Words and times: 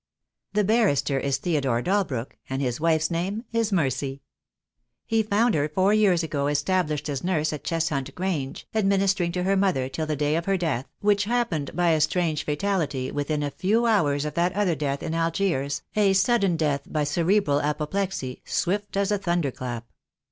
The 0.53 0.63
barrister 0.63 1.19
is 1.19 1.37
Theodore 1.37 1.83
Dalbrook, 1.83 2.35
and 2.49 2.59
his 2.59 2.81
wife's 2.81 3.11
name 3.11 3.43
is 3.53 3.71
Mercy. 3.71 4.23
He 5.05 5.21
found 5.21 5.53
her 5.53 5.69
four 5.69 5.93
years 5.93 6.23
ago 6.23 6.47
established 6.47 7.07
as 7.07 7.23
nurse 7.23 7.53
at 7.53 7.63
Cheshunt 7.63 8.15
Grange, 8.15 8.65
administering 8.73 9.31
to 9.33 9.43
her 9.43 9.55
mother 9.55 9.89
till 9.89 10.07
the 10.07 10.15
day 10.15 10.35
of 10.37 10.45
her 10.45 10.57
death, 10.57 10.87
which 11.01 11.25
happened 11.25 11.75
by 11.75 11.89
a 11.89 12.01
strange 12.01 12.45
fatality 12.45 13.11
within 13.11 13.43
a 13.43 13.51
few 13.51 13.85
hours 13.85 14.25
of 14.25 14.33
that 14.33 14.53
other 14.53 14.73
death 14.73 15.03
in 15.03 15.13
Algiers, 15.13 15.83
a 15.95 16.13
sudden 16.13 16.57
death 16.57 16.81
by 16.91 17.03
cerebral 17.03 17.61
apoplexy, 17.61 18.41
swift 18.43 18.97
as 18.97 19.11
a 19.11 19.19
thunder 19.19 19.51
clap. 19.51 19.85